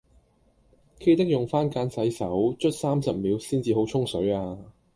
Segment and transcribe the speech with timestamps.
[0.99, 4.57] 記得用番梘洗手，捽三十秒先至好沖水呀